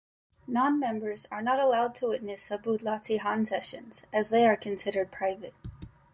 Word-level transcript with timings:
Non-members 0.47 1.27
are 1.31 1.43
not 1.43 1.59
allowed 1.59 1.93
to 1.93 2.07
witness 2.07 2.49
Subud 2.49 2.81
"latihan" 2.81 3.45
sessions 3.45 4.07
as 4.11 4.31
they 4.31 4.47
are 4.47 4.57
considered 4.57 5.11
private. 5.11 5.53